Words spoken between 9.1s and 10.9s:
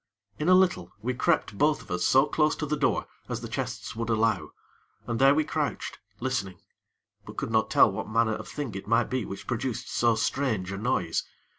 be which produced so strange a